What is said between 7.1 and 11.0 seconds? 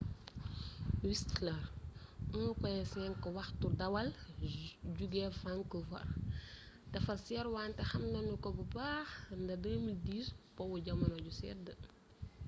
seer wante xam nanu ko bu baax nda 2010 po wu